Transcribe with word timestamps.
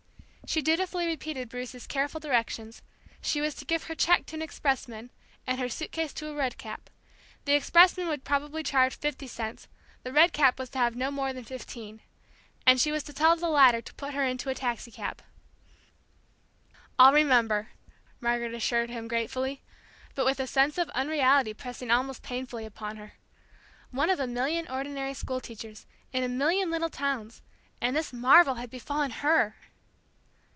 She 0.47 0.61
dutifully 0.61 1.07
repeated 1.07 1.47
Bruce's 1.47 1.87
careful 1.87 2.19
directions; 2.19 2.81
she 3.21 3.39
was 3.39 3.55
to 3.55 3.63
give 3.63 3.83
her 3.83 3.95
check 3.95 4.25
to 4.25 4.35
an 4.35 4.41
expressman, 4.41 5.09
and 5.47 5.57
her 5.61 5.69
suitcase 5.69 6.11
to 6.15 6.27
a 6.27 6.35
red 6.35 6.57
cap; 6.57 6.89
the 7.45 7.53
expressman 7.53 8.09
would 8.09 8.25
probably 8.25 8.61
charge 8.61 8.97
fifty 8.97 9.27
cents, 9.27 9.69
the 10.03 10.11
red 10.11 10.33
cap 10.33 10.59
was 10.59 10.69
to 10.71 10.77
have 10.77 10.93
no 10.93 11.09
more 11.09 11.31
than 11.31 11.45
fifteen. 11.45 12.01
And 12.67 12.81
she 12.81 12.91
was 12.91 13.01
to 13.03 13.13
tell 13.13 13.37
the 13.37 13.47
latter 13.47 13.81
to 13.81 13.93
put 13.93 14.13
her 14.13 14.25
into 14.25 14.49
a 14.49 14.53
taxicab. 14.53 15.21
"I'll 16.99 17.13
remember," 17.13 17.69
Margaret 18.19 18.53
assured 18.53 18.89
him 18.89 19.07
gratefully, 19.07 19.61
but 20.15 20.25
with 20.25 20.41
a 20.41 20.47
sense 20.47 20.77
of 20.77 20.89
unreality 20.89 21.53
pressing 21.53 21.89
almost 21.91 22.23
painfully 22.23 22.65
upon 22.65 22.97
her. 22.97 23.13
One 23.91 24.09
of 24.09 24.19
a 24.19 24.27
million 24.27 24.67
ordinary 24.67 25.13
school 25.13 25.39
teachers, 25.39 25.85
in 26.11 26.23
a 26.23 26.27
million 26.27 26.69
little 26.69 26.89
towns 26.89 27.41
and 27.79 27.95
this 27.95 28.11
marvel 28.11 28.55
had 28.55 28.69
befallen 28.69 29.11
her! 29.11 29.55